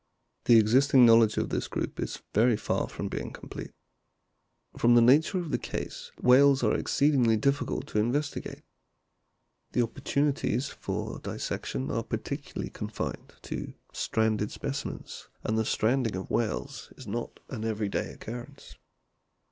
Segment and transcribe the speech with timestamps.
[0.45, 3.69] The existing knowledge of this group is very far from being complete.
[4.75, 8.63] From the nature of the case whales are exceedingly difficult to investigate.
[9.73, 16.31] The opportuni ties for dissection are practically confined to stranded specimens, and the stranding of
[16.31, 18.77] whales is not an every day occurrence.